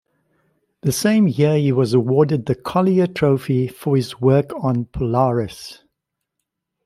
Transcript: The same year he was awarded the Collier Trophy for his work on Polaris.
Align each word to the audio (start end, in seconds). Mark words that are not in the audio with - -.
The 0.81 0.91
same 0.91 1.27
year 1.27 1.55
he 1.59 1.71
was 1.71 1.93
awarded 1.93 2.47
the 2.47 2.55
Collier 2.55 3.05
Trophy 3.05 3.67
for 3.67 3.95
his 3.95 4.19
work 4.19 4.49
on 4.59 4.85
Polaris. 4.85 5.83